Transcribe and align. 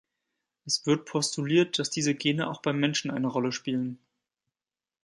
Es 0.65 0.83
wird 0.87 1.05
postuliert, 1.05 1.77
dass 1.77 1.91
diese 1.91 2.15
Gene 2.15 2.49
auch 2.49 2.63
beim 2.63 2.79
Menschen 2.79 3.11
eine 3.11 3.27
Rolle 3.27 3.51
spielen. 3.51 3.99